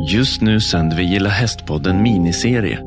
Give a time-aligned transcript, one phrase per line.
[0.00, 2.78] Just nu sänder vi Gilla Hästpodden miniserie.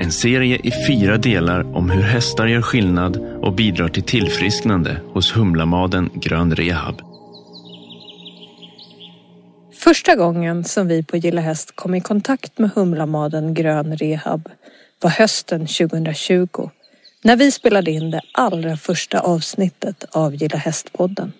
[0.00, 5.36] En serie i fyra delar om hur hästar gör skillnad och bidrar till tillfrisknande hos
[5.36, 7.02] Humlamaden Grön Rehab.
[9.74, 14.48] Första gången som vi på Gilla Häst kom i kontakt med Humlamaden Grön Rehab
[15.00, 16.70] var hösten 2020
[17.22, 21.32] när vi spelade in det allra första avsnittet av Gilla Hästpodden.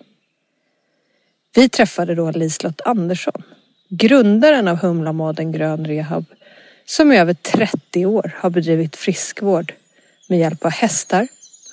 [1.55, 3.43] Vi träffade då Liselott Andersson,
[3.89, 6.25] grundaren av Humlamaden Grön Rehab,
[6.85, 9.73] som i över 30 år har bedrivit friskvård
[10.29, 11.27] med hjälp av hästar,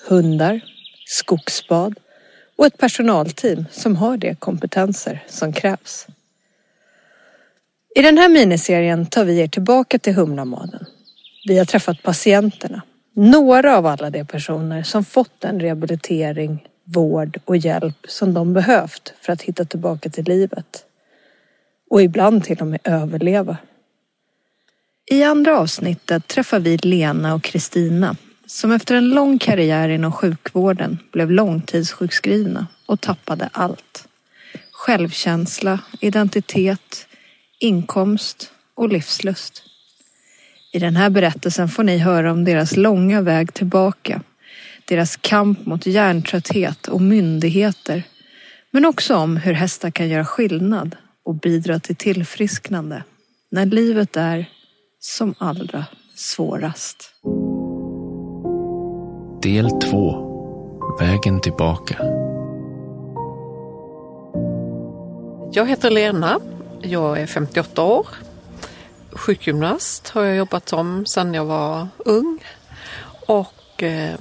[0.08, 0.60] hundar,
[1.06, 1.94] skogsbad
[2.56, 6.06] och ett personalteam som har de kompetenser som krävs.
[7.96, 10.86] I den här miniserien tar vi er tillbaka till Humlamaden.
[11.48, 17.56] Vi har träffat patienterna, några av alla de personer som fått den rehabilitering, vård och
[17.56, 20.84] hjälp som de behövt för att hitta tillbaka till livet.
[21.90, 23.56] Och ibland till och med överleva.
[25.10, 30.98] I andra avsnittet träffar vi Lena och Kristina som efter en lång karriär inom sjukvården
[31.12, 34.08] blev långtidssjukskrivna och tappade allt.
[34.72, 37.06] Självkänsla, identitet,
[37.58, 39.62] inkomst och livslust.
[40.72, 44.22] I den här berättelsen får ni höra om deras långa väg tillbaka,
[44.84, 48.02] deras kamp mot hjärntrötthet och myndigheter,
[48.70, 53.04] men också om hur hästar kan göra skillnad och bidra till tillfrisknande
[53.50, 54.50] när livet är
[55.00, 57.10] som allra svårast.
[59.42, 60.30] Del 2.
[61.00, 61.96] Vägen tillbaka.
[65.52, 66.40] Jag heter Lena.
[66.82, 68.06] Jag är 58 år.
[69.12, 72.38] Sjukgymnast har jag jobbat som sedan jag var ung.
[73.26, 74.18] Och eh,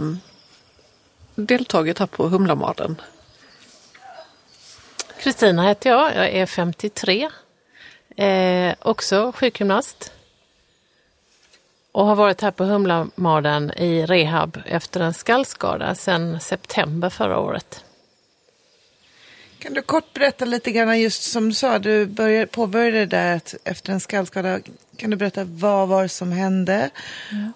[1.35, 2.95] deltagit här på Humlamaden.
[5.23, 6.15] Kristina heter jag.
[6.15, 7.29] Jag är 53.
[8.15, 10.11] Eh, också sjukgymnast.
[11.91, 17.83] Och har varit här på Humlamaden i rehab efter en skallskada sedan september förra året.
[19.59, 23.35] Kan du kort berätta lite grann, just som du sa, du började, påbörjade det där
[23.35, 24.59] att efter en skallskada.
[24.97, 26.89] Kan du berätta vad var det som hände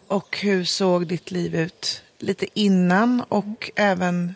[0.08, 4.36] och hur såg ditt liv ut lite innan och även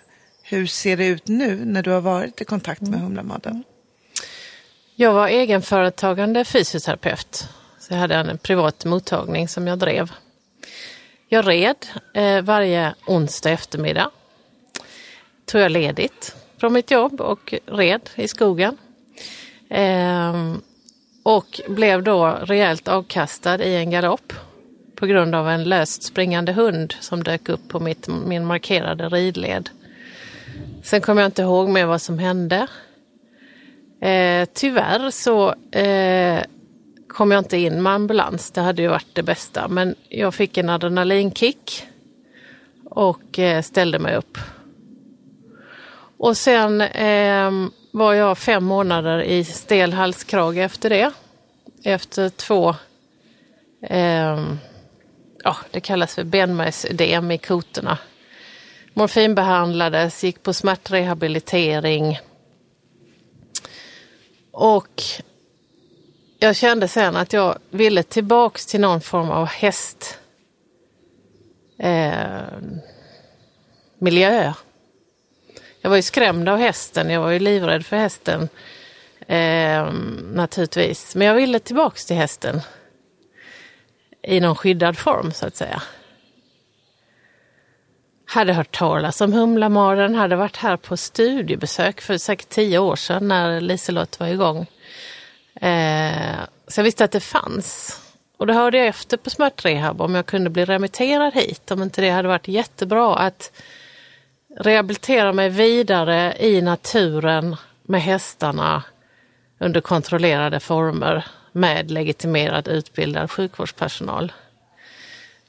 [0.52, 3.02] hur ser det ut nu när du har varit i kontakt med mm.
[3.02, 3.64] Humlamaden?
[4.96, 7.48] Jag var egenföretagande fysioterapeut.
[7.80, 10.12] Så jag hade en privat mottagning som jag drev.
[11.28, 11.76] Jag red
[12.14, 14.10] eh, varje onsdag eftermiddag.
[15.46, 18.78] Tog jag ledigt från mitt jobb och red i skogen.
[19.70, 20.56] Eh,
[21.24, 24.34] och blev då rejält avkastad i en galopp
[24.96, 29.70] på grund av en löst springande hund som dök upp på mitt, min markerade ridled.
[30.84, 32.68] Sen kommer jag inte ihåg mer vad som hände.
[34.02, 36.44] Eh, tyvärr så eh,
[37.08, 38.52] kom jag inte in med ambulans.
[38.52, 39.68] Det hade ju varit det bästa.
[39.68, 41.88] Men jag fick en adrenalinkick
[42.86, 44.38] och eh, ställde mig upp.
[46.18, 47.52] Och sen eh,
[47.92, 51.12] var jag fem månader i stel halskrage efter det.
[51.84, 52.76] Efter två,
[53.84, 54.46] eh,
[55.44, 57.98] ja det kallas för benmärgsödem i kotorna.
[58.94, 62.20] Morfinbehandlades, gick på smärtrehabilitering.
[64.52, 65.04] Och
[66.40, 70.20] jag kände sen att jag ville tillbaks till någon form av häst
[71.80, 72.42] eh,
[73.98, 74.54] miljö.
[75.82, 78.50] Jag var ju skrämd av hästen, jag var ju livrädd för hästen
[79.28, 79.94] eh,
[80.34, 81.16] naturligtvis.
[81.16, 82.62] Men jag ville tillbaks till hästen
[84.24, 85.82] i någon skyddad form så att säga.
[88.34, 93.28] Hade hört talas om Humlamaren, hade varit här på studiebesök för säkert tio år sedan
[93.28, 94.66] när Liselott var igång.
[95.56, 96.36] Eh,
[96.68, 98.00] så jag visste att det fanns.
[98.38, 102.02] Och då hörde jag efter på smärtrehab om jag kunde bli remitterad hit, om inte
[102.02, 103.52] det hade varit jättebra att
[104.60, 108.84] rehabilitera mig vidare i naturen med hästarna
[109.60, 114.32] under kontrollerade former med legitimerad utbildad sjukvårdspersonal.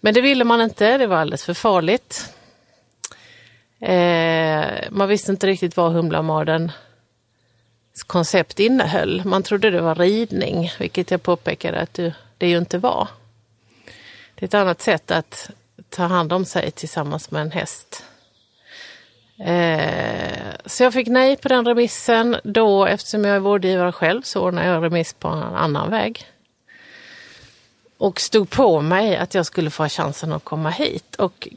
[0.00, 2.34] Men det ville man inte, det var alldeles för farligt.
[3.82, 6.72] Eh, man visste inte riktigt vad Humlamardens
[8.06, 9.22] koncept innehöll.
[9.24, 11.98] Man trodde det var ridning, vilket jag påpekade att
[12.38, 13.08] det ju inte var.
[14.34, 15.50] Det är ett annat sätt att
[15.88, 18.04] ta hand om sig tillsammans med en häst.
[19.38, 22.36] Eh, så jag fick nej på den remissen.
[22.44, 26.26] Då, eftersom jag är vårdgivare själv, så ordnade jag remiss på en annan väg.
[27.98, 31.16] Och stod på mig att jag skulle få chansen att komma hit.
[31.16, 31.48] Och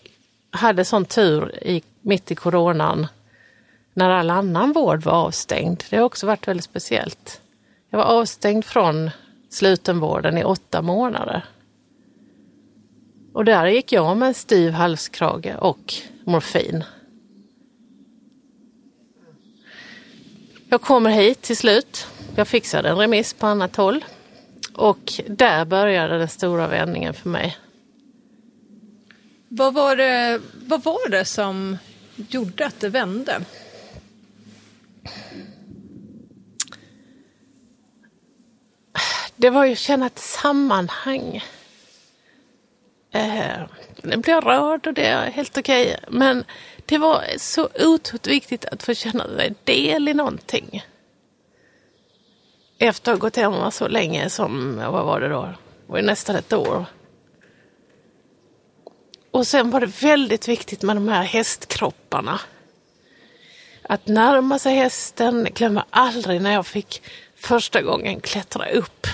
[0.52, 3.08] hade sån tur i, mitt i coronan
[3.94, 5.84] när all annan vård var avstängd.
[5.90, 7.42] Det har också varit väldigt speciellt.
[7.90, 9.10] Jag var avstängd från
[9.50, 11.46] slutenvården i åtta månader.
[13.34, 15.94] Och där gick jag med en styv halskrage och
[16.24, 16.84] morfin.
[20.70, 22.08] Jag kommer hit till slut.
[22.36, 24.06] Jag fixade en remiss på annat håll.
[24.76, 27.58] Och där började den stora vändningen för mig.
[29.48, 31.78] Vad var det, vad var det som
[32.16, 33.42] gjorde att det vände?
[39.36, 41.44] Det var ju att känna ett sammanhang.
[43.12, 43.62] Eh,
[44.04, 46.00] nu blir jag rörd och det är helt okej.
[46.08, 46.44] Men
[46.86, 50.86] det var så otroligt viktigt att få känna sig del i någonting.
[52.78, 55.42] Efter att ha gått hemma så länge som, vad var det då?
[55.42, 56.86] Det var ju nästan ett år.
[59.36, 62.40] Och sen var det väldigt viktigt med de här hästkropparna.
[63.82, 67.02] Att närma sig hästen, glömmer aldrig när jag fick
[67.36, 69.08] första gången klättra upp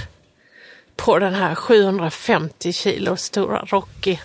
[0.95, 4.18] på den här 750 kilo stora Rocky.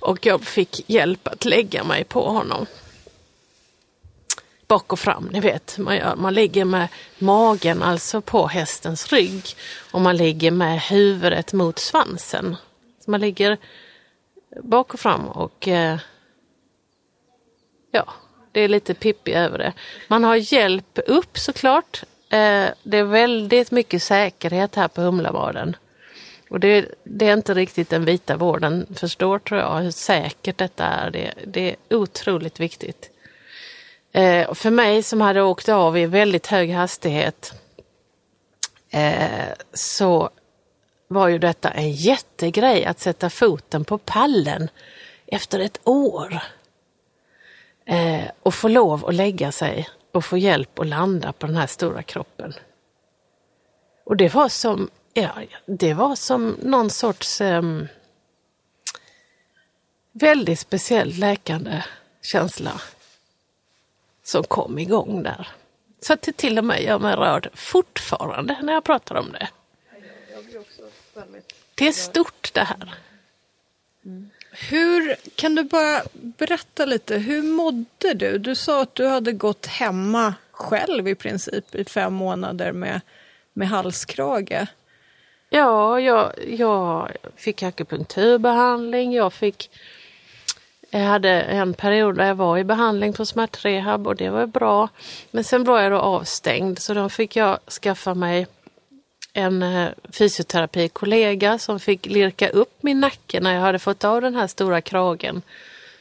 [0.00, 2.66] Och jag fick hjälp att lägga mig på honom.
[4.66, 5.78] Bak och fram, ni vet.
[5.78, 9.44] Man, gör, man ligger med magen alltså på hästens rygg
[9.90, 12.56] och man ligger med huvudet mot svansen.
[13.04, 13.58] Så man ligger
[14.62, 15.98] bak och fram och eh,
[17.90, 18.12] ja,
[18.52, 19.72] det är lite pippi över det.
[20.08, 22.02] Man har hjälp upp såklart.
[22.30, 25.76] Eh, det är väldigt mycket säkerhet här på Humlabaden.
[26.50, 30.84] Och det, det, är inte riktigt den vita vården förstår tror jag hur säkert detta
[30.84, 31.10] är.
[31.10, 33.10] Det, det är otroligt viktigt.
[34.12, 37.52] Eh, för mig som hade åkt av i väldigt hög hastighet
[38.90, 40.30] eh, så
[41.12, 44.68] var ju detta en jättegrej att sätta foten på pallen
[45.26, 46.42] efter ett år.
[47.84, 51.66] Eh, och få lov att lägga sig och få hjälp att landa på den här
[51.66, 52.54] stora kroppen.
[54.04, 55.30] Och det var som, ja,
[55.66, 57.62] det var som någon sorts eh,
[60.12, 61.84] väldigt speciell läkande
[62.22, 62.80] känsla
[64.22, 65.48] som kom igång där.
[66.00, 69.48] Så att det till och med gör mig rörd fortfarande när jag pratar om det.
[71.74, 72.94] Det är stort det här.
[74.52, 78.38] Hur, kan du bara berätta lite, hur mådde du?
[78.38, 83.00] Du sa att du hade gått hemma själv i princip i fem månader med,
[83.52, 84.66] med halskrage.
[85.50, 89.70] Ja, jag, jag fick akupunkturbehandling, jag fick
[90.92, 94.88] jag hade en period där jag var i behandling på smärtrehab och det var bra.
[95.30, 98.46] Men sen var jag då avstängd så då fick jag skaffa mig
[99.32, 104.34] en eh, fysioterapikollega som fick lirka upp min nacke när jag hade fått av den
[104.34, 105.42] här stora kragen.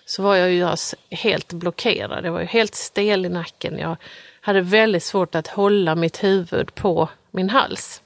[0.05, 3.79] Så var jag ju alltså helt blockerad, jag var ju helt stel i nacken.
[3.79, 3.97] Jag
[4.41, 8.01] hade väldigt svårt att hålla mitt huvud på min hals.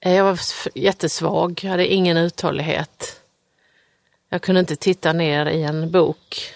[0.00, 0.38] Eh, jag var
[0.74, 3.20] jättesvag, jag hade ingen uthållighet.
[4.28, 6.54] Jag kunde inte titta ner i en bok.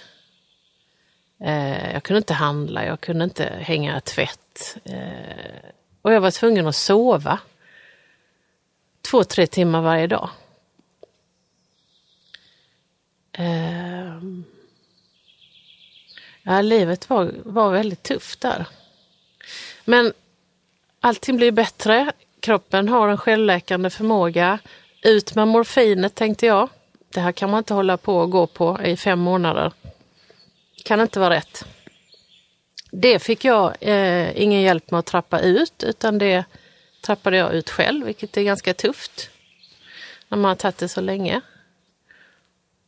[1.45, 4.77] Eh, jag kunde inte handla, jag kunde inte hänga tvätt.
[6.09, 7.39] Och jag var tvungen att sova
[9.01, 10.31] två, tre timmar varje dag.
[13.33, 14.45] Ehm.
[16.43, 18.67] Ja, livet var, var väldigt tufft där.
[19.85, 20.13] Men
[21.01, 22.13] allting blir bättre.
[22.41, 24.59] Kroppen har en självläkande förmåga.
[25.03, 26.69] Ut med morfinet tänkte jag.
[27.09, 29.73] Det här kan man inte hålla på och gå på i fem månader.
[30.85, 31.65] Kan inte vara rätt.
[32.91, 36.45] Det fick jag eh, ingen hjälp med att trappa ut utan det
[37.01, 39.31] trappade jag ut själv, vilket är ganska tufft
[40.29, 41.41] när man har tagit det så länge.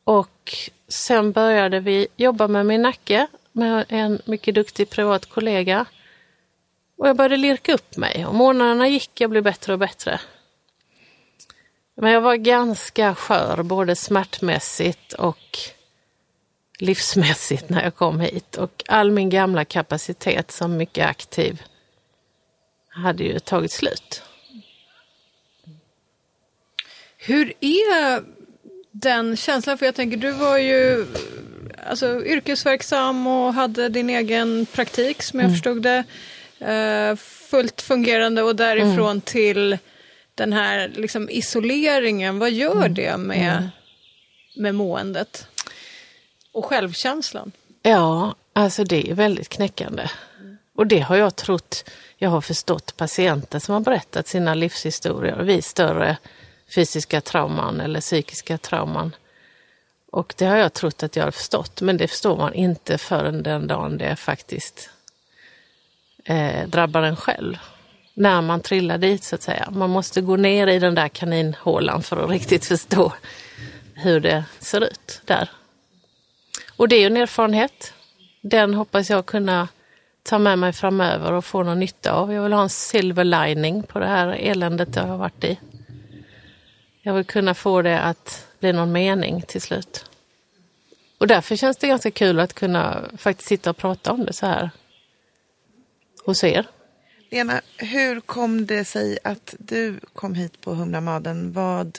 [0.05, 0.57] Och
[0.89, 5.87] sen började vi jobba med min nacke med en mycket duktig privat kollega.
[6.97, 10.21] Och jag började lirka upp mig och månaderna gick, jag blev bättre och bättre.
[11.95, 15.59] Men jag var ganska skör, både smärtmässigt och
[16.81, 21.63] livsmässigt när jag kom hit och all min gamla kapacitet som mycket aktiv
[22.89, 24.23] hade ju tagit slut.
[27.17, 28.23] Hur är
[28.91, 29.79] den känslan?
[29.79, 31.07] För jag tänker, du var ju
[31.87, 35.55] alltså, yrkesverksam och hade din egen praktik som jag mm.
[35.55, 36.05] förstod det.
[36.63, 39.21] Uh, fullt fungerande och därifrån mm.
[39.21, 39.79] till
[40.35, 42.39] den här liksom, isoleringen.
[42.39, 42.95] Vad gör mm.
[42.95, 43.69] det med, mm.
[44.57, 45.47] med måendet?
[46.53, 47.53] Och självkänslan?
[47.83, 50.09] Ja, alltså det är väldigt knäckande.
[50.75, 55.65] Och det har jag trott, jag har förstått patienter som har berättat sina livshistorier vid
[55.65, 56.17] större
[56.75, 59.15] fysiska trauman eller psykiska trauman.
[60.13, 63.43] Och det har jag trott att jag har förstått, men det förstår man inte förrän
[63.43, 64.91] den dagen det faktiskt
[66.25, 67.59] eh, drabbar en själv.
[68.15, 69.69] när man trillar dit så att säga.
[69.71, 73.13] Man måste gå ner i den där kaninhålan för att riktigt förstå
[73.95, 75.51] hur det ser ut där.
[76.81, 77.93] Och det är ju en erfarenhet.
[78.41, 79.69] Den hoppas jag kunna
[80.23, 82.33] ta med mig framöver och få någon nytta av.
[82.33, 85.59] Jag vill ha en silver lining på det här eländet jag har varit i.
[87.03, 90.05] Jag vill kunna få det att bli någon mening till slut.
[91.19, 94.47] Och därför känns det ganska kul att kunna faktiskt sitta och prata om det så
[94.47, 94.71] här
[96.25, 96.67] hos er.
[97.31, 101.53] Lena, hur kom det sig att du kom hit på Humlamaden?
[101.53, 101.99] Vad,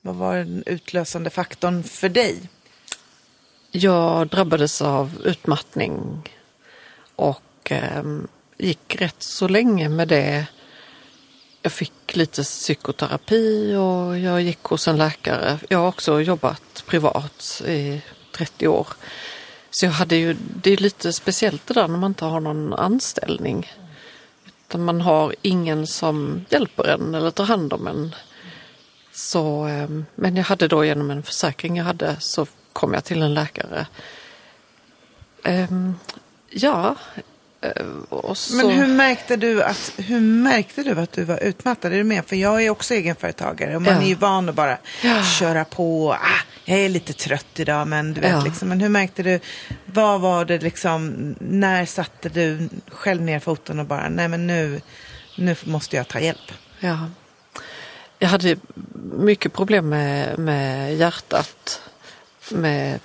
[0.00, 2.48] vad var den utlösande faktorn för dig?
[3.78, 6.22] Jag drabbades av utmattning
[7.16, 8.02] och eh,
[8.58, 10.46] gick rätt så länge med det.
[11.62, 15.58] Jag fick lite psykoterapi och jag gick hos en läkare.
[15.68, 18.00] Jag har också jobbat privat i
[18.36, 18.88] 30 år.
[19.70, 22.72] Så jag hade ju, det är lite speciellt det där när man inte har någon
[22.72, 23.72] anställning.
[24.68, 28.14] Utan man har ingen som hjälper en eller tar hand om en.
[29.12, 33.22] Så, ehm, men jag hade då genom en försäkring jag hade så kom jag till
[33.22, 33.86] en läkare.
[35.44, 35.94] Ehm,
[36.50, 36.96] ja,
[37.60, 38.56] Eh, så...
[38.56, 41.92] Men hur märkte, du att, hur märkte du att du var utmattad?
[41.92, 42.24] Är du med?
[42.26, 44.02] För jag är också egenföretagare och man ja.
[44.02, 45.22] är ju van att bara ja.
[45.22, 46.12] köra på.
[46.12, 48.44] Ah, jag är lite trött idag men du vet ja.
[48.44, 48.68] liksom.
[48.68, 49.40] Men hur märkte du?
[49.84, 51.34] Vad var det liksom?
[51.40, 54.80] När satte du själv ner foten och bara nej men nu,
[55.38, 56.52] nu måste jag ta hjälp?
[56.80, 56.98] Ja.
[58.18, 58.56] Jag hade
[59.12, 61.80] mycket problem med, med hjärtat.
[62.50, 63.00] Med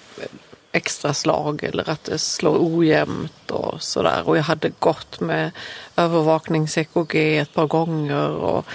[0.72, 4.28] extra slag eller att det slår ojämnt och sådär.
[4.28, 5.52] Och jag hade gått med
[5.96, 8.66] övervaknings-EKG ett par gånger och,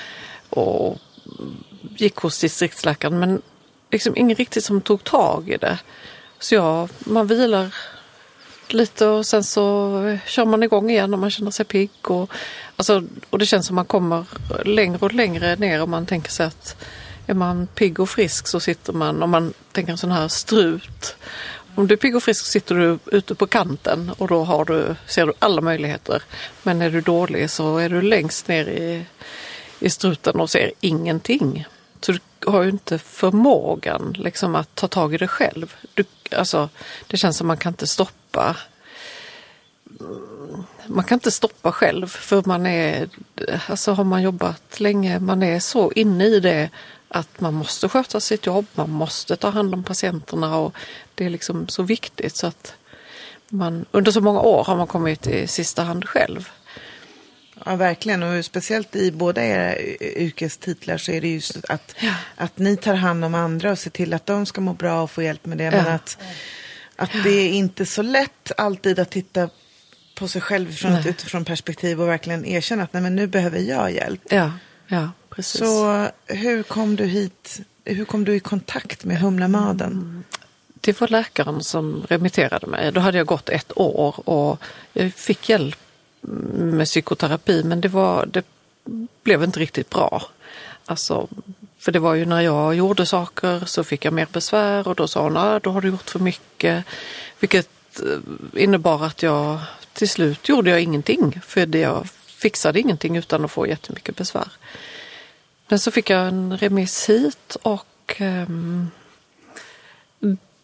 [0.51, 0.99] och
[1.97, 3.43] gick hos distriktsläkaren men
[3.91, 5.79] liksom ingen riktigt som tog tag i det.
[6.39, 7.75] Så ja, man vilar
[8.69, 12.11] lite och sen så kör man igång igen och man känner sig pigg.
[12.11, 12.31] Och,
[12.77, 14.25] alltså, och det känns som man kommer
[14.65, 16.77] längre och längre ner och man tänker sig att
[17.27, 21.17] är man pigg och frisk så sitter man, om man tänker en sån här strut,
[21.75, 24.97] om du är pigg och frisk sitter du ute på kanten och då har du,
[25.07, 26.23] ser du alla möjligheter.
[26.63, 29.05] Men är du dålig så är du längst ner i,
[29.81, 31.67] i struten och ser ingenting.
[32.01, 35.75] Så du har ju inte förmågan liksom, att ta tag i det själv.
[35.95, 36.05] Du,
[36.37, 36.69] alltså,
[37.07, 38.57] det känns som man kan inte stoppa
[40.87, 43.09] man kan inte stoppa själv för man är,
[43.67, 46.71] alltså har man jobbat länge, man är så inne i det
[47.19, 50.75] att man måste sköta sitt jobb, man måste ta hand om patienterna och
[51.15, 52.75] det är liksom så viktigt så att
[53.49, 56.51] man under så många år har man kommit i sista hand själv.
[57.65, 58.23] Ja, verkligen.
[58.23, 62.15] Och speciellt i båda era yrkestitlar så är det just att, ja.
[62.37, 65.11] att ni tar hand om andra och ser till att de ska må bra och
[65.11, 65.71] få hjälp med det.
[65.71, 66.19] Men att,
[66.97, 69.51] att det är inte så lätt alltid att titta
[70.15, 71.01] på sig själv från nej.
[71.01, 74.21] ett utifrån perspektiv och verkligen erkänna att nej, men nu behöver jag hjälp.
[74.31, 74.53] Ja,
[74.87, 75.11] ja.
[75.37, 75.61] Precis.
[75.61, 77.61] Så hur kom du hit?
[77.85, 79.93] Hur kom du i kontakt med Humlamaden?
[79.93, 80.25] Mm.
[80.81, 82.93] Det var läkaren som remitterade mig.
[82.93, 84.59] Då hade jag gått ett år och
[84.93, 85.79] jag fick hjälp
[86.53, 88.45] med psykoterapi men det, var, det
[89.23, 90.23] blev inte riktigt bra.
[90.85, 91.29] Alltså,
[91.79, 95.09] för det var ju när jag gjorde saker så fick jag mer besvär och då
[95.09, 96.85] sa hon att då har du gjort för mycket.
[97.41, 99.59] Vilket eh, innebar att jag
[99.93, 104.49] till slut gjorde jag ingenting för jag fixade ingenting utan att få jättemycket besvär.
[105.69, 108.91] Men så fick jag en remiss hit och um,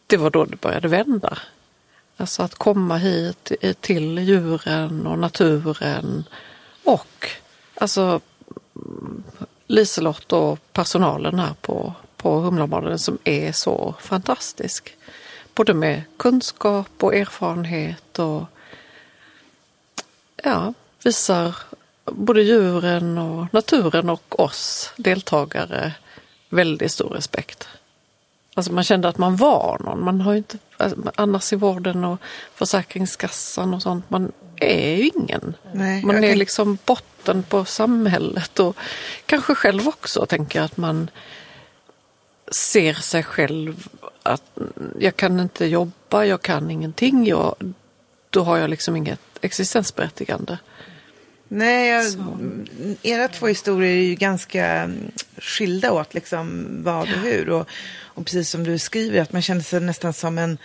[0.07, 1.39] det var då det började vända.
[2.17, 6.25] Alltså att komma hit till djuren och naturen
[6.85, 7.29] och
[7.75, 8.21] alltså
[9.67, 14.97] Liselott och personalen här på, på Humlamaden som är så fantastisk.
[15.55, 18.45] Både med kunskap och erfarenhet och
[20.43, 21.57] ja, visar
[22.05, 25.93] både djuren och naturen och oss deltagare
[26.49, 27.69] väldigt stor respekt.
[28.55, 30.05] Alltså man kände att man var någon.
[30.05, 32.21] Man har inte, alltså, annars i vården och
[32.55, 35.55] Försäkringskassan och sånt, man är ju ingen.
[35.73, 36.39] Nej, man är kan...
[36.39, 38.77] liksom botten på samhället och
[39.27, 41.11] kanske själv också tänker att man
[42.51, 43.89] ser sig själv
[44.23, 44.59] att
[44.99, 47.55] jag kan inte jobba, jag kan ingenting, jag,
[48.31, 50.59] då har jag liksom inget existensberättigande.
[51.55, 52.05] Nej, jag,
[53.03, 54.91] era två historier är ju ganska
[55.39, 57.49] skilda åt liksom vad och hur.
[57.49, 57.69] Och,
[58.05, 60.59] och precis som du skriver, att man känner sig nästan som en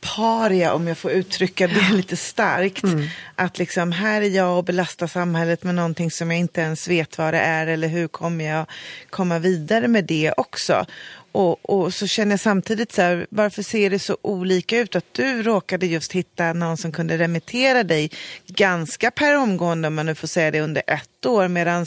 [0.00, 2.82] paria, om jag får uttrycka det lite starkt.
[2.82, 3.08] Mm.
[3.34, 7.18] Att liksom, här är jag och belastar samhället med någonting som jag inte ens vet
[7.18, 8.66] vad det är eller hur kommer jag
[9.10, 10.86] komma vidare med det också
[11.32, 14.96] och, och så känner jag samtidigt så här, varför ser det så olika ut?
[14.96, 18.10] Att du råkade just hitta någon som kunde remittera dig
[18.46, 21.48] ganska per omgående, om man nu får säga det, under ett år.
[21.48, 21.86] Medan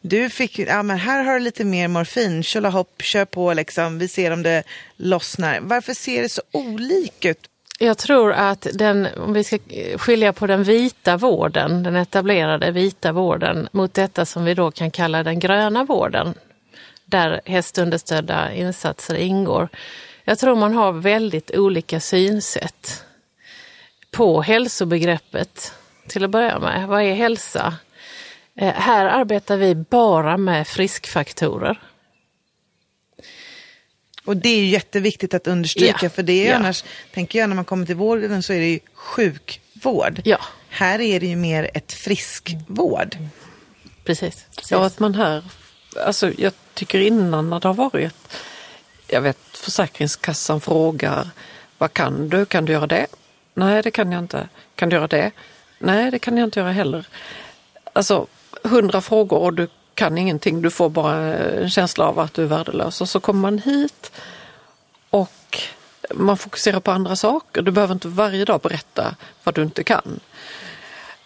[0.00, 4.08] du fick, ja men här har du lite mer morfin, tjolahopp, kör på liksom, vi
[4.08, 4.62] ser om det
[4.96, 5.60] lossnar.
[5.60, 7.46] Varför ser det så olika ut?
[7.82, 9.58] Jag tror att den, om vi ska
[9.96, 14.90] skilja på den vita vården, den etablerade vita vården, mot detta som vi då kan
[14.90, 16.34] kalla den gröna vården,
[17.10, 19.68] där hästunderstödda insatser ingår.
[20.24, 23.04] Jag tror man har väldigt olika synsätt
[24.10, 25.72] på hälsobegreppet
[26.08, 26.88] till att börja med.
[26.88, 27.74] Vad är hälsa?
[28.56, 31.80] Eh, här arbetar vi bara med friskfaktorer.
[34.24, 36.56] Och det är ju jätteviktigt att understryka, Ja, för det är ja.
[36.56, 40.20] annars, tänker jag, när man kommer till vården så är det ju sjukvård.
[40.24, 40.38] Ja,
[40.68, 43.16] Här är det ju mer ett friskvård.
[44.04, 44.46] precis.
[44.54, 44.70] precis.
[44.70, 45.44] Ja, att man här,
[45.96, 48.14] alltså jag tycker innan när det har varit,
[49.06, 51.28] jag vet Försäkringskassan frågar,
[51.78, 52.46] vad kan du?
[52.46, 53.06] Kan du göra det?
[53.54, 54.48] Nej, det kan jag inte.
[54.74, 55.30] Kan du göra det?
[55.78, 57.06] Nej, det kan jag inte göra heller.
[57.92, 58.26] Alltså
[58.62, 62.46] hundra frågor och du kan ingenting, du får bara en känsla av att du är
[62.46, 63.00] värdelös.
[63.00, 64.12] Och så kommer man hit
[65.10, 65.58] och
[66.14, 67.62] man fokuserar på andra saker.
[67.62, 70.20] Du behöver inte varje dag berätta vad du inte kan.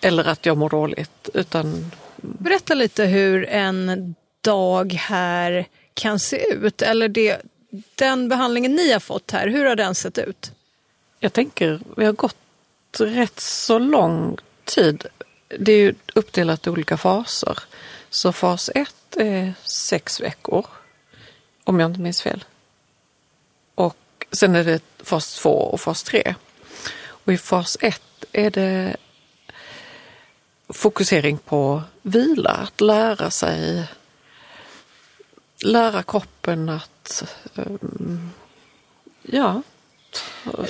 [0.01, 6.83] Eller att jag mår dåligt, utan Berätta lite hur en dag här kan se ut.
[6.83, 7.43] Eller det,
[7.95, 10.53] den behandlingen ni har fått här, hur har den sett ut?
[11.21, 12.37] Jag tänker, vi har gått
[12.99, 15.07] rätt så lång tid.
[15.59, 17.59] Det är ju uppdelat i olika faser.
[18.11, 20.67] Så fas 1 är sex veckor,
[21.65, 22.45] om jag inte minns fel.
[23.75, 26.35] Och sen är det fas 2 och fas 3.
[27.07, 28.97] Och i fas 1 är det
[30.69, 33.85] fokusering på vila, att lära sig,
[35.65, 38.31] lära kroppen att, um,
[39.23, 39.63] ja,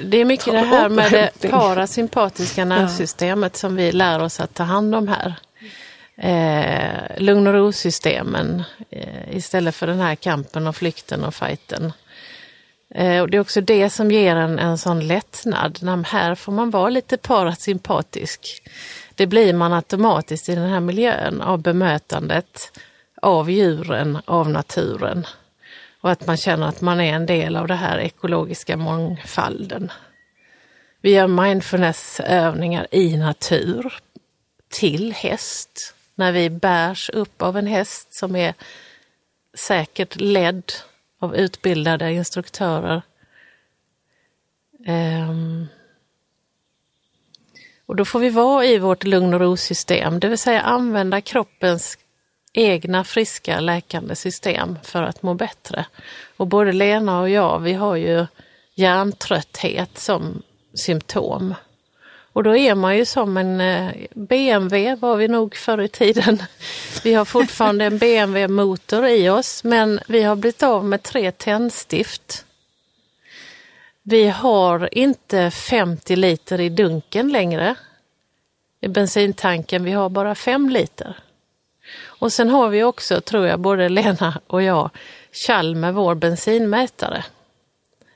[0.02, 4.62] Det är mycket det här med det parasympatiska nervsystemet som vi lär oss att ta
[4.62, 5.34] hand om här.
[6.16, 11.92] Eh, lugn och ro-systemen eh, istället för den här kampen och flykten och fighten.
[12.94, 15.78] Eh, och det är också det som ger en, en sån lättnad.
[15.83, 18.62] När här får man vara lite parasympatisk.
[19.14, 22.70] Det blir man automatiskt i den här miljön av bemötandet
[23.24, 25.26] av djuren, av naturen.
[26.00, 29.92] Och att man känner att man är en del av den här ekologiska mångfalden.
[31.00, 33.94] Vi gör mindfulnessövningar i natur,
[34.68, 38.54] till häst, när vi bärs upp av en häst som är
[39.54, 40.72] säkert ledd
[41.18, 43.02] av utbildade instruktörer.
[44.87, 45.66] Um,
[47.87, 51.98] och då får vi vara i vårt lugn och ro-system, det vill säga använda kroppens
[52.54, 55.86] egna friska läkande system för att må bättre.
[56.36, 58.26] Och både Lena och jag, vi har ju
[58.74, 60.42] hjärntrötthet som
[60.74, 61.54] symptom.
[62.32, 66.42] Och då är man ju som en eh, BMW var vi nog förr i tiden.
[67.04, 72.44] Vi har fortfarande en BMW-motor i oss men vi har blivit av med tre tändstift.
[74.02, 77.74] Vi har inte 50 liter i dunken längre
[78.80, 81.23] i bensintanken, vi har bara 5 liter.
[82.24, 84.90] Och sen har vi också, tror jag, både Lena och jag,
[85.46, 87.24] kall med vår bensinmätare.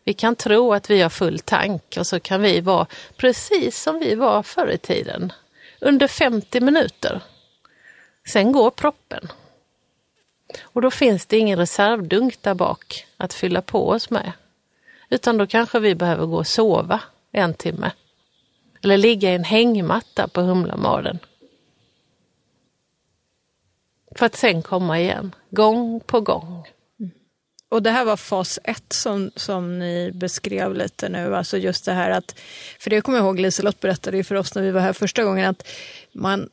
[0.05, 3.99] Vi kan tro att vi har full tank och så kan vi vara precis som
[3.99, 5.33] vi var förr i tiden.
[5.81, 7.21] Under 50 minuter.
[8.29, 9.29] Sen går proppen.
[10.63, 14.33] Och då finns det ingen reservdunk där bak att fylla på oss med.
[15.11, 17.01] Utan då kanske vi behöver gå och sova
[17.33, 17.91] en timme.
[18.83, 21.19] Eller ligga i en hängmatta på Humlamaden.
[24.19, 26.67] För att sen komma igen, gång på gång.
[27.01, 27.11] Mm.
[27.69, 31.93] Och det här var fas ett som, som ni beskrev lite nu, alltså just det
[31.93, 32.35] här att,
[32.79, 35.25] för det kommer jag ihåg Liselott berättade ju för oss när vi var här första
[35.25, 35.69] gången, att
[36.13, 36.49] man,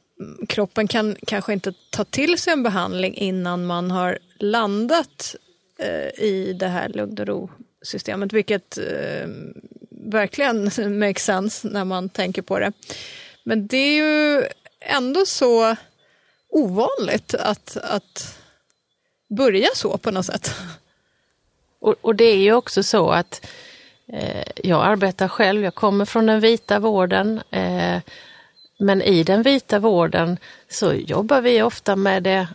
[0.49, 5.35] kroppen kan kanske inte ta till sig en behandling innan man har landat
[5.79, 9.27] eh, i det här lugn och ro-systemet, vilket eh,
[9.91, 10.63] verkligen
[10.99, 12.71] makes sense när man tänker på det.
[13.43, 14.43] Men det är ju
[14.79, 15.75] ändå så
[16.55, 18.37] ovanligt att, att
[19.27, 20.51] börja så på något sätt.
[21.79, 23.45] Och, och det är ju också så att
[24.07, 27.41] eh, jag arbetar själv, jag kommer från den vita vården.
[27.51, 27.99] Eh,
[28.79, 30.37] men i den vita vården
[30.69, 32.47] så jobbar vi ofta med det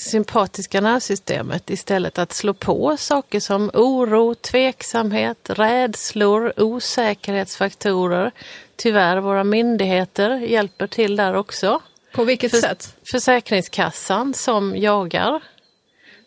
[0.00, 8.30] sympatiska nervsystemet istället att slå på saker som oro, tveksamhet, rädslor, osäkerhetsfaktorer.
[8.76, 11.80] Tyvärr, våra myndigheter hjälper till där också.
[12.12, 12.96] På vilket För- sätt?
[13.10, 15.42] Försäkringskassan som jagar,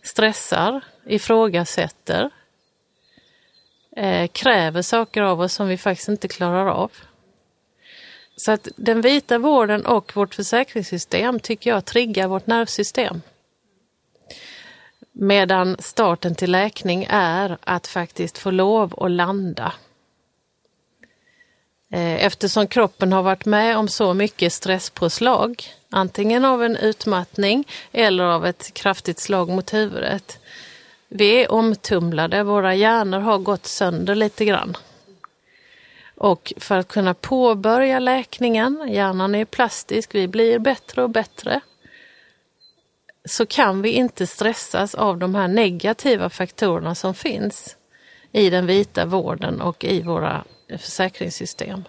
[0.03, 2.29] stressar, ifrågasätter,
[3.97, 6.91] eh, kräver saker av oss som vi faktiskt inte klarar av.
[8.35, 13.21] Så att den vita vården och vårt försäkringssystem tycker jag triggar vårt nervsystem.
[15.11, 19.73] Medan starten till läkning är att faktiskt få lov att landa.
[21.93, 28.23] Eh, eftersom kroppen har varit med om så mycket stresspåslag, antingen av en utmattning eller
[28.23, 30.39] av ett kraftigt slag mot huvudet.
[31.07, 34.77] Vi är omtumlade, våra hjärnor har gått sönder lite grann.
[36.17, 41.61] Och för att kunna påbörja läkningen, hjärnan är plastisk, vi blir bättre och bättre,
[43.25, 47.77] så kan vi inte stressas av de här negativa faktorerna som finns
[48.31, 50.43] i den vita vården och i våra
[50.77, 51.83] försäkringssystem.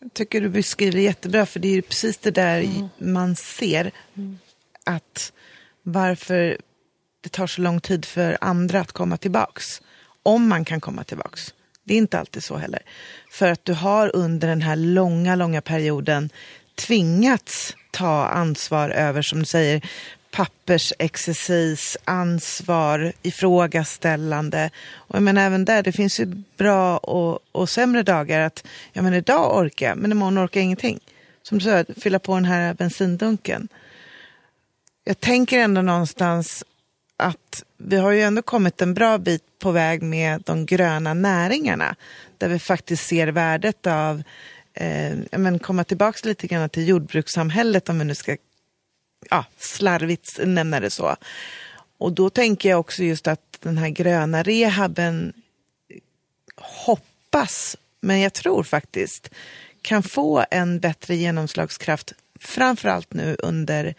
[0.00, 2.88] Jag tycker du beskriver jättebra, för det är precis det där mm.
[2.98, 3.92] man ser.
[4.84, 5.32] Att
[5.82, 6.58] varför
[7.20, 9.82] det tar så lång tid för andra att komma tillbaks.
[10.22, 11.54] Om man kan komma tillbaks.
[11.84, 12.82] Det är inte alltid så heller.
[13.30, 16.30] För att du har under den här långa, långa perioden
[16.74, 19.88] tvingats ta ansvar över, som du säger,
[20.34, 24.70] pappersexercis, ansvar, ifrågaställande.
[24.94, 28.40] Och jag menar även där, det finns ju bra och, och sämre dagar.
[28.40, 31.00] att jag menar, Idag orkar jag, men imorgon orkar jag ingenting.
[31.42, 33.68] Som du sa, fylla på den här bensindunken.
[35.04, 36.64] Jag tänker ändå någonstans
[37.16, 41.96] att vi har ju ändå kommit en bra bit på väg med de gröna näringarna.
[42.38, 44.22] Där vi faktiskt ser värdet av
[44.74, 48.36] eh, men komma tillbaka lite grann till jordbrukssamhället om vi nu ska
[49.30, 51.16] ja, slarvigt nämna det så.
[51.98, 55.32] Och då tänker jag också just att den här gröna rehaben
[56.56, 59.30] hoppas, men jag tror faktiskt,
[59.82, 63.94] kan få en bättre genomslagskraft framförallt nu under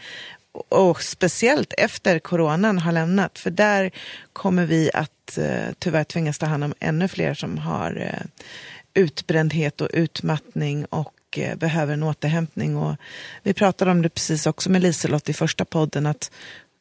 [0.69, 3.39] och speciellt efter coronan har lämnat.
[3.39, 3.91] För där
[4.33, 8.45] kommer vi att eh, tyvärr tvingas ta hand om ännu fler som har eh,
[8.93, 12.77] utbrändhet och utmattning och eh, behöver en återhämtning.
[12.77, 12.95] Och
[13.43, 16.31] vi pratade om det precis också med Liselott i första podden att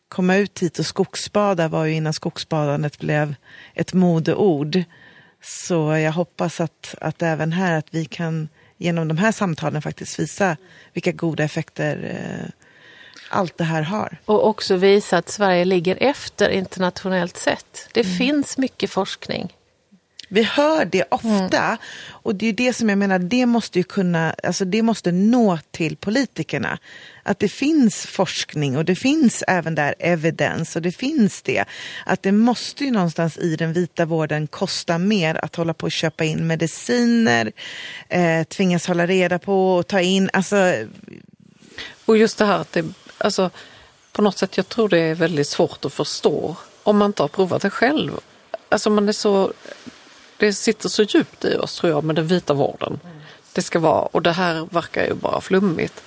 [0.08, 3.34] komma ut hit och skogsbada var ju innan skogsbadandet blev
[3.74, 4.82] ett modeord.
[5.42, 10.18] Så jag hoppas att, att även här att vi kan genom de här samtalen faktiskt
[10.18, 10.56] visa
[10.92, 12.50] vilka goda effekter eh,
[13.28, 14.16] allt det här har.
[14.24, 17.88] Och också visa att Sverige ligger efter internationellt sett.
[17.92, 18.18] Det mm.
[18.18, 19.52] finns mycket forskning.
[20.28, 21.78] Vi hör det ofta mm.
[22.08, 25.58] och det är det som jag menar, det måste ju kunna, alltså det måste nå
[25.70, 26.78] till politikerna.
[27.22, 31.64] Att det finns forskning och det finns även där evidens och det finns det.
[32.06, 35.92] Att det måste ju någonstans i den vita vården kosta mer att hålla på och
[35.92, 37.52] köpa in mediciner,
[38.08, 40.74] eh, tvingas hålla reda på och ta in, alltså.
[42.04, 42.84] Och just det här att det
[43.18, 43.50] Alltså,
[44.12, 47.28] på något sätt, jag tror det är väldigt svårt att förstå om man inte har
[47.28, 48.20] provat det själv.
[48.68, 49.52] Alltså man är så,
[50.44, 53.00] det sitter så djupt i oss tror jag med den vita vården.
[53.52, 56.02] Det ska vara, och det här verkar ju bara flummigt.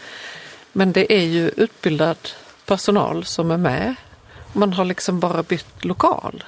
[0.71, 2.17] Men det är ju utbildad
[2.65, 3.95] personal som är med.
[4.53, 6.43] Man har liksom bara bytt lokal.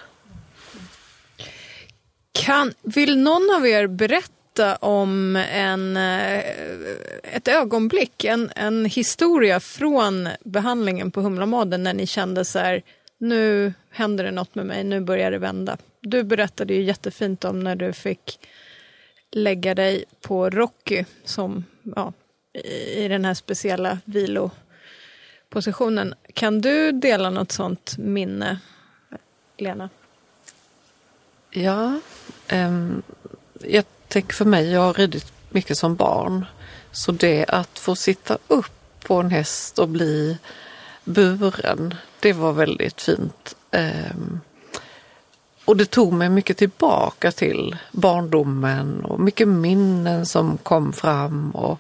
[2.32, 6.39] Kan, vill någon av er berätta om en, eh,
[7.23, 12.82] ett ögonblick, en, en historia från behandlingen på Humlamaden när ni kände så här,
[13.19, 15.77] nu händer det något med mig, nu börjar det vända.
[16.01, 18.39] Du berättade ju jättefint om när du fick
[19.32, 21.63] lägga dig på Rocky som,
[21.95, 22.13] ja,
[22.95, 26.13] i den här speciella vilopositionen.
[26.34, 28.60] Kan du dela något sånt minne,
[29.58, 29.89] Lena?
[31.51, 31.99] Ja,
[32.51, 33.01] um,
[33.62, 36.45] jag tänker för mig, jag har ridit mycket som barn.
[36.91, 40.38] Så det att få sitta upp på en häst och bli
[41.03, 43.55] buren, det var väldigt fint.
[43.71, 44.39] Ehm,
[45.65, 51.51] och det tog mig mycket tillbaka till barndomen och mycket minnen som kom fram.
[51.51, 51.79] Och,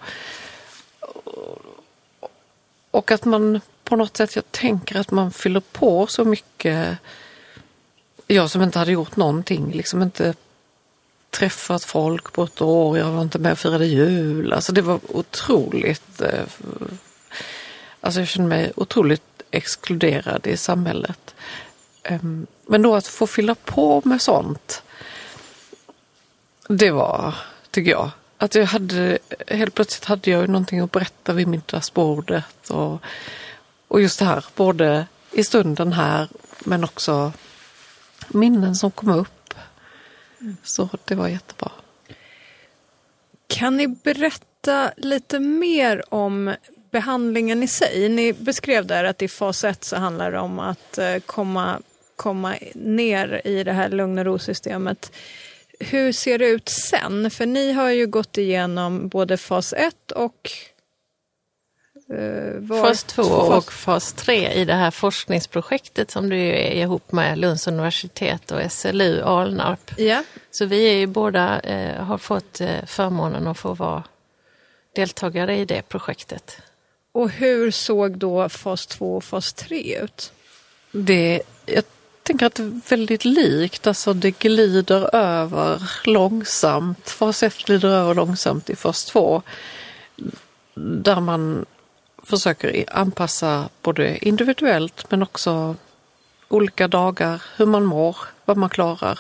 [2.91, 6.97] och att man på något sätt, jag tänker att man fyller på så mycket.
[8.27, 10.33] Jag som inte hade gjort någonting, liksom inte
[11.29, 14.53] träffat folk på ett år, jag var inte med och firade jul.
[14.53, 16.43] Alltså det var otroligt, eh,
[18.01, 21.35] alltså jag kände mig otroligt exkluderad i samhället.
[22.03, 24.83] Ehm, men då att få fylla på med sånt,
[26.67, 27.35] det var,
[27.71, 32.69] tycker jag, att jag hade, helt plötsligt hade jag någonting att berätta vid middagsbordet.
[32.69, 33.01] Och,
[33.87, 36.27] och just det här, både i stunden här
[36.65, 37.31] men också
[38.27, 39.53] minnen som kom upp
[40.63, 41.71] så det var jättebra.
[43.47, 46.55] Kan ni berätta lite mer om
[46.91, 48.09] behandlingen i sig?
[48.09, 51.81] Ni beskrev där att i fas 1 så handlar det om att eh, komma
[52.19, 55.11] komma ner i det här lugn och ro-systemet.
[55.79, 57.31] Hur ser det ut sen?
[57.31, 60.51] För ni har ju gått igenom både fas 1 och
[62.13, 67.37] eh, fas 2 och fas 3 i det här forskningsprojektet som du är ihop med
[67.37, 69.91] Lunds universitet och SLU Alnarp.
[69.97, 70.23] Ja.
[70.51, 74.03] Så vi är ju båda, eh, har fått eh, förmånen att få vara
[74.95, 76.61] deltagare i det projektet.
[77.11, 80.31] Och hur såg då fas 2 och fas 3 ut?
[80.91, 81.83] Det, jag
[82.23, 87.09] tänker att det är väldigt likt, alltså det glider över långsamt.
[87.09, 89.41] Fas 1 glider över långsamt i fas 2.
[90.75, 91.65] Där man
[92.23, 95.75] försöker anpassa både individuellt men också
[96.47, 99.19] olika dagar, hur man mår, vad man klarar.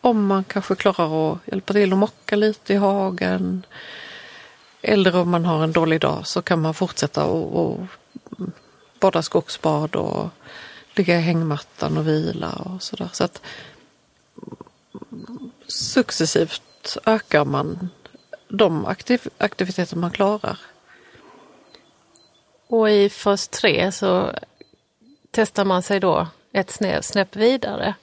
[0.00, 3.66] Om man kanske klarar att hjälpa till att mocka lite i hagen.
[4.82, 7.80] Eller om man har en dålig dag så kan man fortsätta och, och
[9.00, 10.28] bada skogsbad och
[10.94, 13.08] ligga i hängmattan och vila och sådär.
[13.12, 13.42] Så att
[15.66, 17.88] successivt ökar man
[18.48, 20.58] de aktiv aktiviteter man klarar.
[22.66, 24.30] Och i fas 3 så
[25.30, 27.94] testar man sig då ett snäpp vidare.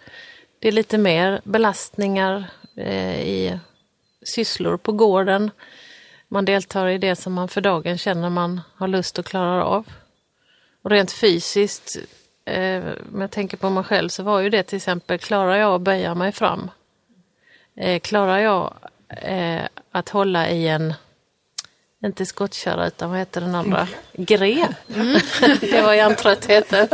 [0.59, 3.59] Det är lite mer belastningar eh, i
[4.23, 5.51] sysslor på gården.
[6.31, 9.85] Man deltar i det som man för dagen känner man har lust och klarar av.
[10.81, 11.97] Och rent fysiskt,
[12.45, 15.75] eh, om jag tänker på mig själv, så var ju det till exempel, klarar jag
[15.75, 16.71] att böja mig fram?
[17.75, 18.73] Eh, klarar jag
[19.07, 19.61] eh,
[19.91, 20.93] att hålla i en,
[22.03, 23.87] inte skottkärra utan vad heter den andra?
[24.13, 24.69] Grep.
[24.95, 25.19] Mm.
[25.61, 26.87] det var hjärntröttheten.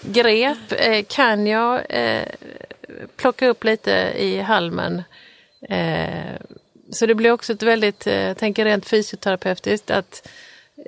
[0.00, 2.28] Grep, eh, kan jag eh,
[3.16, 5.02] plocka upp lite i halmen
[5.68, 6.36] eh,
[6.90, 10.28] så det blir också ett väldigt, eh, jag tänker rent fysioterapeutiskt, att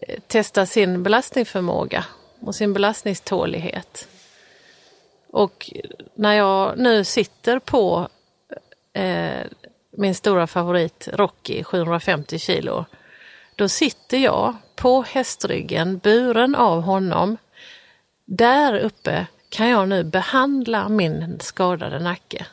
[0.03, 2.05] eh, testa sin belastningsförmåga
[2.41, 4.09] och sin belastningstålighet.
[5.31, 5.71] Och
[6.15, 8.09] när jag nu sitter på
[8.93, 9.47] eh,
[9.97, 12.85] min stora favorit Rocky, 750 kilo,
[13.57, 17.37] då sitter jag på hästryggen, buren av honom.
[18.25, 22.47] Där uppe kan jag nu behandla min skadade nacke.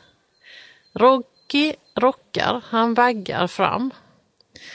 [0.94, 3.90] Rocky rockar, han vaggar fram.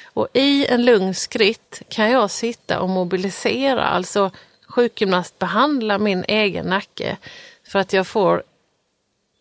[0.03, 4.31] Och i en lugn skritt kan jag sitta och mobilisera, alltså
[4.67, 7.17] sjukgymnastbehandla min egen nacke
[7.63, 8.43] för att jag får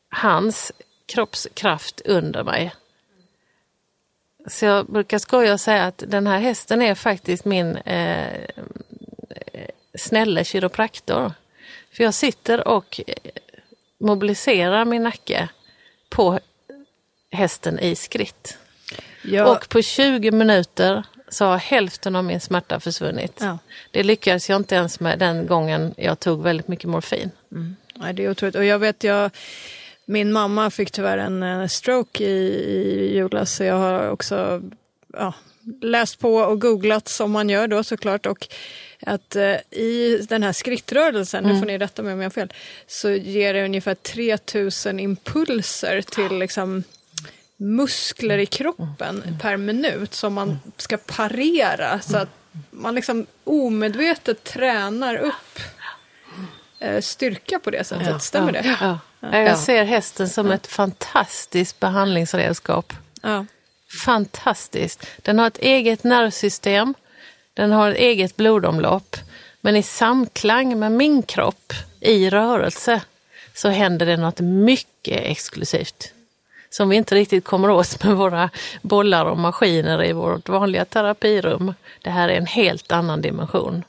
[0.08, 0.72] hans
[1.06, 2.74] kroppskraft under mig.
[4.46, 8.48] Så jag brukar skoja och säga att den här hästen är faktiskt min eh,
[9.94, 11.32] snälla kiropraktor.
[11.92, 13.14] För jag sitter och eh,
[13.98, 15.48] mobiliserar min nacke
[16.08, 16.40] på
[17.30, 18.58] hästen i skritt.
[19.22, 19.46] Ja.
[19.46, 23.38] Och på 20 minuter så har hälften av min smärta försvunnit.
[23.40, 23.58] Ja.
[23.90, 27.30] Det lyckades jag inte ens med den gången jag tog väldigt mycket morfin.
[27.52, 27.76] Mm.
[27.94, 28.54] Ja, det är otroligt.
[28.54, 29.30] Och jag vet, jag,
[30.04, 34.62] min mamma fick tyvärr en stroke i, i julas, så jag har också
[35.12, 35.34] ja,
[35.82, 38.26] läst på och googlat som man gör då såklart.
[38.26, 38.48] Och
[39.02, 41.54] att eh, i den här skrittrörelsen, mm.
[41.54, 42.52] nu får ni rätta mig om jag har fel,
[42.86, 46.84] så ger det ungefär 3000 impulser till liksom,
[47.60, 49.38] muskler i kroppen mm.
[49.38, 52.28] per minut som man ska parera så att
[52.70, 55.60] man liksom omedvetet tränar upp
[56.78, 58.06] eh, styrka på det sättet.
[58.06, 58.76] Ja, Stämmer ja, det?
[58.80, 58.98] Ja.
[59.20, 59.38] ja.
[59.38, 62.92] Jag ser hästen som ett fantastiskt behandlingsredskap.
[64.04, 65.06] Fantastiskt.
[65.22, 66.94] Den har ett eget nervsystem,
[67.54, 69.16] den har ett eget blodomlopp,
[69.60, 73.00] men i samklang med min kropp i rörelse
[73.54, 76.12] så händer det något mycket exklusivt
[76.70, 78.50] som vi inte riktigt kommer åt med våra
[78.82, 81.74] bollar och maskiner i vårt vanliga terapirum.
[82.02, 83.84] Det här är en helt annan dimension.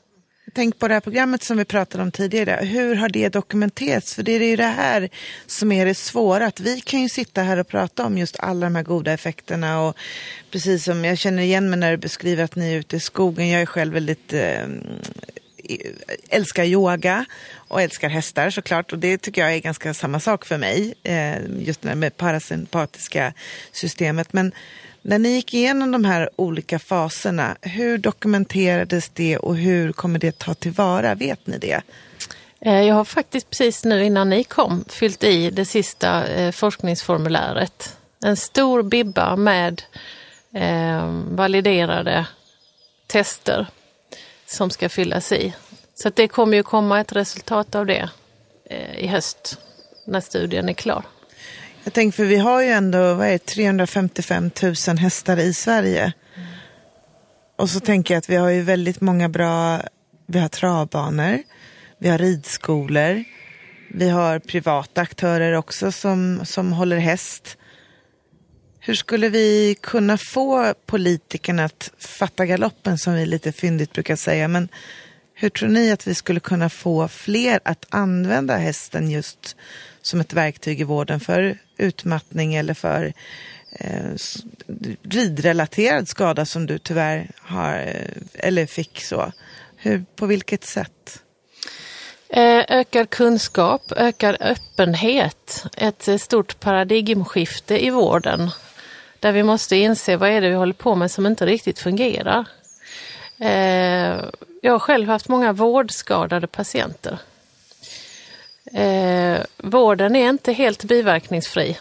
[0.54, 2.66] Tänk på det här programmet som vi pratade om tidigare.
[2.66, 4.16] Hur har det dokumenterats?
[4.16, 5.10] För det är ju det här
[5.46, 6.46] som är det svåra.
[6.46, 9.82] Att vi kan ju sitta här och prata om just alla de här goda effekterna.
[9.82, 9.98] Och
[10.52, 13.50] precis som jag känner igen mig när du beskriver att ni är ute i skogen.
[13.50, 14.68] Jag är själv väldigt eh,
[15.72, 17.26] Eh, älskar yoga
[17.68, 18.92] och älskar hästar såklart.
[18.92, 20.94] Och det tycker jag är ganska samma sak för mig.
[21.04, 23.34] Eh, just det här med parasympatiska
[23.72, 24.34] systemet.
[24.34, 24.52] Men
[25.02, 30.38] när ni gick igenom de här olika faserna, hur dokumenterades det och hur kommer det
[30.38, 31.16] ta tillvara?
[31.16, 31.82] Vet ni det?
[32.62, 37.98] Eh, jag har faktiskt precis nu innan ni kom fyllt i det sista forskningsformuläret.
[38.26, 39.82] En stor bibba med
[41.30, 42.26] validerade
[43.08, 43.68] tester
[44.52, 45.54] som ska fyllas i.
[45.96, 48.10] Så det kommer ju komma ett resultat av det
[48.70, 49.58] eh, i höst
[50.06, 51.04] när studien är klar.
[51.84, 54.52] Jag tänker, för vi har ju ändå vad är det, 355
[54.88, 56.02] 000 hästar i Sverige.
[56.36, 56.48] Mm.
[57.56, 59.82] Och så tänker jag att vi har ju väldigt många bra,
[60.26, 61.44] vi har travbanor,
[61.98, 63.24] vi har ridskolor.
[63.94, 67.58] Vi har privata aktörer också som, som håller häst.
[68.84, 74.48] Hur skulle vi kunna få politikerna att fatta galoppen som vi lite fyndigt brukar säga.
[74.48, 74.70] Men
[75.34, 79.56] hur tror ni att vi skulle kunna få fler att använda hästen just
[80.02, 83.14] som ett verktyg i vården för utmattning eller för
[83.72, 84.12] eh,
[85.04, 89.32] ridrelaterad skada som du tyvärr har eh, eller fick så.
[89.76, 91.22] Hur, på vilket sätt?
[92.30, 98.50] Eh, ökad kunskap, ökad öppenhet, ett eh, stort paradigmskifte i vården.
[99.22, 102.46] Där vi måste inse vad är det vi håller på med som inte riktigt fungerar.
[103.40, 104.26] Eh,
[104.62, 107.18] jag har själv haft många vårdskadade patienter.
[108.74, 111.78] Eh, vården är inte helt biverkningsfri.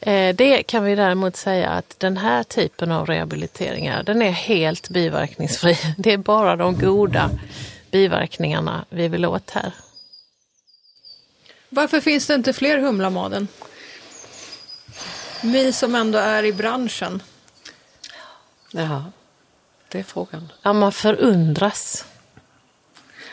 [0.00, 4.88] Eh, det kan vi däremot säga att den här typen av rehabiliteringar, den är helt
[4.88, 5.78] biverkningsfri.
[5.98, 7.30] Det är bara de goda
[7.90, 9.72] biverkningarna vi vill åt här.
[11.68, 13.48] Varför finns det inte fler Humlamaden?
[15.52, 17.22] Vi som ändå är i branschen.
[18.70, 19.04] Ja,
[19.88, 20.52] det är frågan.
[20.62, 22.04] Ja, man förundras.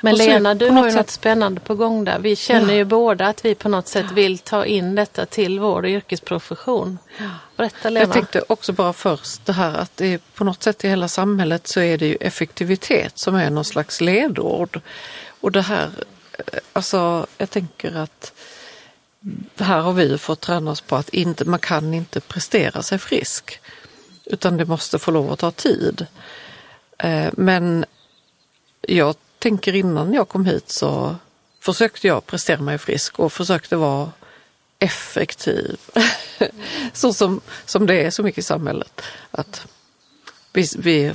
[0.02, 0.98] Men så, Lena, du har ju sätt...
[0.98, 2.20] något spännande på gång där.
[2.20, 2.78] Vi känner ja.
[2.78, 6.98] ju båda att vi på något sätt vill ta in detta till vår yrkesprofession.
[7.58, 8.06] Berätta Lena.
[8.06, 11.68] Jag tänkte också bara först det här att det på något sätt i hela samhället
[11.68, 14.82] så är det ju effektivitet som är någon slags ledord.
[15.42, 15.90] Och det här,
[16.34, 18.34] eh, alltså jag tänker att
[19.58, 23.60] här har vi fått träna oss på att inte, man kan inte prestera sig frisk.
[24.26, 26.08] Utan det måste få lov att ta tid.
[26.98, 27.86] Eh, men
[28.82, 31.16] jag tänker innan jag kom hit så
[31.60, 34.12] försökte jag prestera mig frisk och försökte vara
[34.80, 35.80] effektiv.
[36.94, 39.02] så som, som det är så mycket i samhället.
[39.32, 39.68] Att
[40.54, 41.14] vi, vi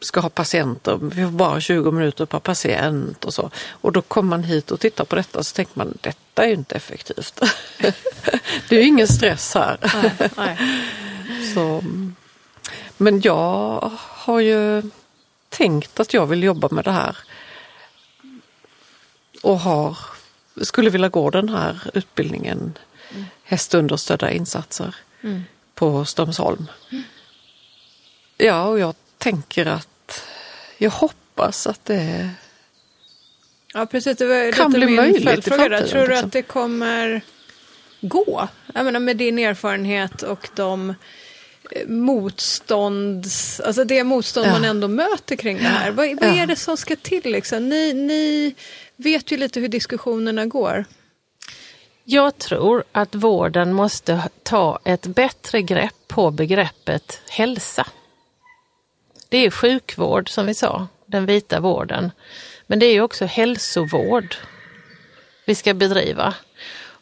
[0.00, 3.50] ska ha patienter, vi har bara 20 minuter per patient och så.
[3.70, 6.54] Och då kommer man hit och tittar på detta så tänker man detta är ju
[6.54, 7.40] inte effektivt.
[8.68, 9.78] det är ju ingen stress här.
[10.02, 10.58] Nej, nej.
[11.54, 11.84] så,
[12.96, 14.82] men jag har ju
[15.48, 17.16] tänkt att jag vill jobba med det här
[19.42, 19.98] och har,
[20.62, 22.78] skulle vilja gå den här utbildningen,
[23.10, 23.24] mm.
[23.42, 25.44] hästunderstödda insatser mm.
[25.74, 26.66] på Strömsholm.
[28.36, 28.94] Ja, och jag
[29.30, 30.24] tänker att
[30.78, 32.30] jag hoppas att det
[33.74, 34.16] Ja, precis.
[34.16, 35.88] Det var kan lite bli möjligt i framtiden.
[35.88, 36.26] Tror du liksom.
[36.26, 37.20] att det kommer
[38.00, 38.48] gå?
[38.74, 40.94] Jag menar med din erfarenhet och de
[41.70, 43.26] eh, motstånd,
[43.64, 44.52] alltså det motstånd ja.
[44.52, 45.90] man ändå möter kring det här.
[45.90, 47.68] Vad, vad är det som ska till liksom?
[47.68, 48.54] Ni, ni
[48.96, 50.84] vet ju lite hur diskussionerna går.
[52.04, 57.86] Jag tror att vården måste ta ett bättre grepp på begreppet hälsa.
[59.28, 62.10] Det är sjukvård som vi sa, den vita vården.
[62.66, 64.36] Men det är också hälsovård
[65.46, 66.34] vi ska bedriva.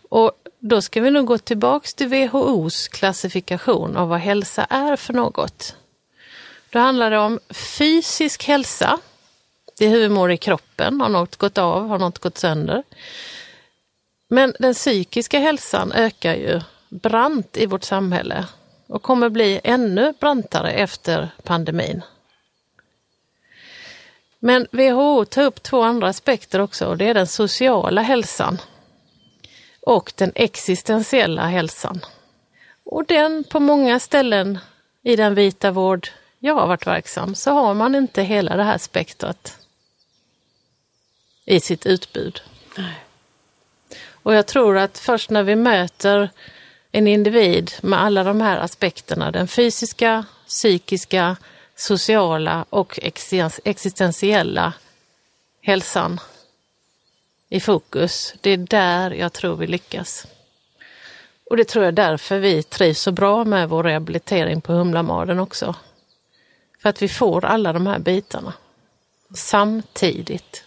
[0.08, 5.12] Och då ska vi nog gå tillbaks till WHOs klassifikation av vad hälsa är för
[5.12, 5.76] något.
[6.70, 8.98] Då handlar det om fysisk hälsa,
[9.78, 12.82] det är hur vi mår i kroppen, har något gått av, har något gått sönder.
[14.28, 18.46] Men den psykiska hälsan ökar ju brant i vårt samhälle
[18.86, 22.02] och kommer bli ännu brantare efter pandemin.
[24.46, 28.58] Men WHO tar upp två andra aspekter också och det är den sociala hälsan
[29.80, 32.00] och den existentiella hälsan.
[32.84, 34.58] Och den på många ställen
[35.02, 38.78] i den vita vård jag har varit verksam så har man inte hela det här
[38.78, 39.58] spektrat
[41.44, 42.42] i sitt utbud.
[42.76, 43.04] Nej.
[44.10, 46.30] Och jag tror att först när vi möter
[46.92, 51.36] en individ med alla de här aspekterna, den fysiska, psykiska,
[51.76, 52.98] sociala och
[53.64, 54.72] existentiella
[55.62, 56.20] hälsan
[57.48, 60.26] i fokus, det är där jag tror vi lyckas.
[61.50, 65.74] Och det tror jag därför vi trivs så bra med vår rehabilitering på Humlamaden också.
[66.82, 68.52] För att vi får alla de här bitarna
[69.34, 70.64] samtidigt.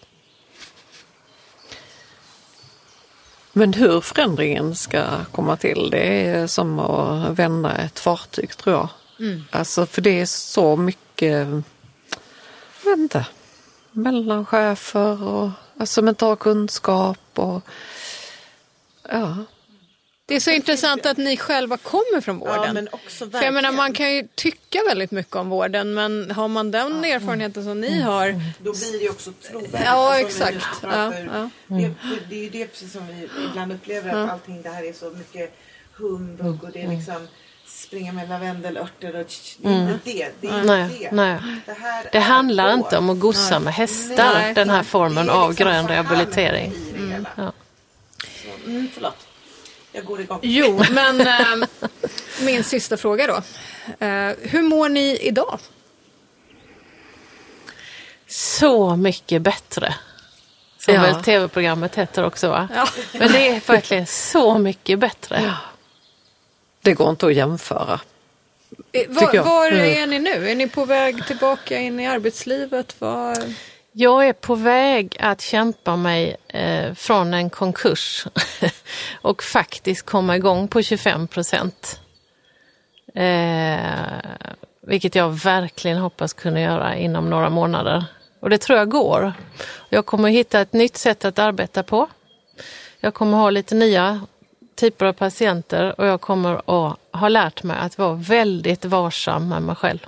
[3.54, 8.90] Men hur förändringen ska komma till, det är som att vända ett fartyg tror jag.
[9.20, 9.44] Mm.
[9.52, 11.48] Alltså för det är så mycket,
[12.84, 13.26] jag vet inte,
[13.92, 17.62] mellanchefer och alltså mental kunskap och
[19.10, 19.46] ja.
[20.26, 22.64] Det är så intressant att ni själva kommer från vården.
[22.66, 26.32] Ja, men också För jag menar, man kan ju tycka väldigt mycket om vården men
[26.32, 27.16] har man den ja.
[27.16, 28.42] erfarenheten som ni har.
[28.64, 29.82] Då blir det också trovärdigt.
[29.86, 30.66] Ja exakt.
[30.82, 31.50] Ja, ja.
[31.68, 31.94] Det,
[32.30, 35.10] det, är ju det precis som vi ibland upplever att allting det här är så
[35.10, 35.54] mycket
[35.94, 37.28] humbug och det är liksom
[37.70, 39.26] springa med lavendelörter och
[39.58, 40.32] det är inte det.
[40.42, 41.12] det, är Nej, inte det.
[41.12, 41.40] nej.
[41.66, 45.34] Det, här Det handlar inte om att gossa med hästar, Nej, den här formen är
[45.34, 46.74] av liksom grön rehabilitering.
[46.96, 47.30] hela.
[47.36, 47.52] Ja.
[48.22, 49.28] Så, mm, förlåt.
[49.92, 50.40] Jag går igång.
[50.42, 51.68] Jo, men eh,
[52.42, 53.36] min sista fråga då.
[54.06, 55.60] Eh, hur mår ni idag?
[58.28, 59.96] Så mycket bättre.
[60.78, 61.02] Som Ja.
[61.02, 62.68] väl tv-programmet heter också va?
[62.76, 62.88] Ja.
[63.14, 65.54] Men det är verkligen så mycket bättre.
[66.82, 68.00] Det går inte att jämföra.
[68.92, 70.04] Eh, Var, var Mm.
[70.04, 70.50] är ni nu?
[70.50, 73.02] Är ni på väg tillbaka in i arbetslivet?
[73.02, 73.36] Var...
[73.92, 78.28] Jag är på väg att kämpa mig eh, från en konkurs
[79.22, 82.00] och faktiskt komma igång på 25 procent.
[83.16, 84.20] Eh,
[84.82, 88.06] vilket jag verkligen hoppas kunna göra inom några månader.
[88.40, 89.34] Och det tror jag går.
[89.90, 92.08] Jag kommer hitta ett nytt sätt att arbeta på.
[93.00, 94.22] Jag kommer ha lite nya
[94.80, 99.62] typer av patienter och jag kommer att ha lärt mig att vara väldigt varsam med
[99.62, 100.00] mig själv.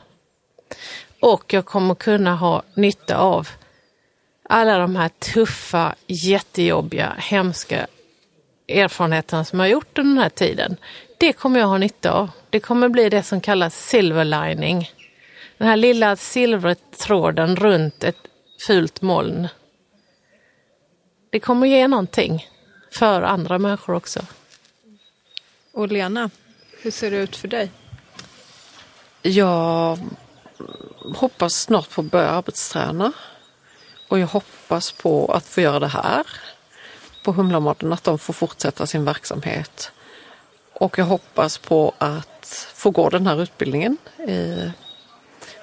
[1.20, 3.50] Och jag kommer kunna ha nytta av
[4.44, 7.88] alla de här tuffa, jättejobbiga, hemska
[8.68, 10.78] erfarenheterna som jag har gjort under den här tiden.
[11.18, 12.30] Det kommer jag ha nytta av.
[12.50, 14.90] Det kommer bli det som kallas silver lining.
[15.58, 18.18] Den här lilla silvertråden runt ett
[18.68, 19.48] fult moln.
[21.30, 22.48] Det kommer ge någonting
[22.92, 24.20] för andra människor också.
[25.74, 26.30] Och Lena,
[26.82, 27.72] hur ser det ut för dig?
[29.22, 30.00] Jag
[31.16, 33.12] hoppas snart på att börja arbetsträna.
[34.10, 36.28] Och jag hoppas på att få göra det här
[37.24, 39.92] på Humlamodden, att de får fortsätta sin verksamhet.
[40.74, 43.98] Och jag hoppas på att få gå den här utbildningen
[44.28, 44.72] i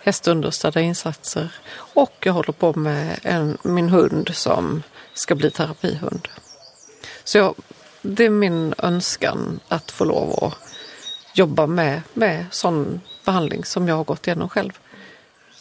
[0.02, 1.54] hästunderstödda insatser.
[1.94, 4.82] Och jag håller på med en, min hund som
[5.14, 6.28] ska bli terapihund.
[7.24, 7.54] Så jag,
[8.08, 10.58] det är min önskan att få lov att
[11.34, 14.78] jobba med, med sån behandling som jag har gått igenom själv.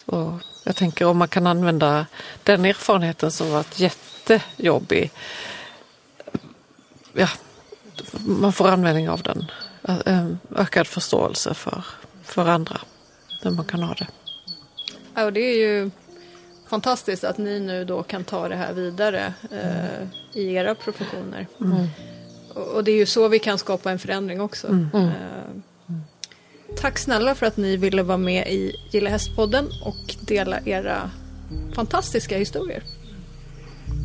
[0.06, 2.06] Så jag tänker om man kan använda
[2.44, 5.12] den erfarenheten som varit jättejobbig.
[7.14, 7.30] Ja,
[8.26, 9.52] man får användning av den.
[10.06, 11.86] En Ökad förståelse för,
[12.24, 12.82] för andra.
[13.44, 14.08] När man kan ha det.
[15.14, 15.92] Ja, och det är ju
[16.68, 21.48] fantastiskt att ni nu då kan ta det här vidare eh, i era professioner.
[21.58, 22.07] Och,
[22.76, 24.68] och det är ju så vi kan skapa en förändring också.
[24.94, 25.10] Eh,
[26.76, 31.12] tack snälla för att ni ville vara med i Gilla Hästpodden och dela era
[31.76, 32.84] fantastiska historier.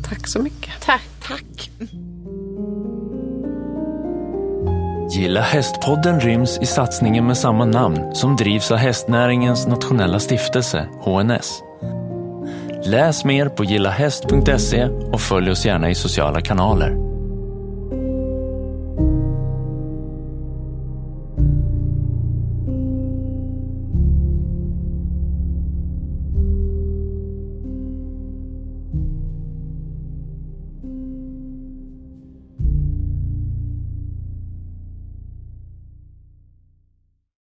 [0.09, 0.71] Tack så mycket.
[0.81, 1.01] Tack!
[1.27, 1.69] Tack.
[5.11, 11.63] Gilla hästpodden ryms i satsningen med samma namn som drivs av hästnäringens nationella stiftelse, HNS.
[12.85, 17.02] Läs mer på gillahäst.se och följ oss gärna i sociala kanaler.